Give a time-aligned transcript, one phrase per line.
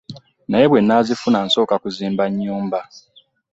[0.49, 2.79] Naye bwe nzifuna nsooka kuzimba nnyumba.